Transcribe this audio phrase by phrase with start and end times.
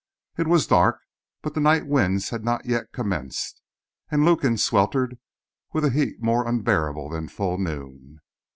[0.35, 0.99] It was dark,
[1.43, 3.61] but the night winds had not yet commenced,
[4.09, 5.19] and Lukin sweltered
[5.73, 8.19] with a heat more unbearable than full noon.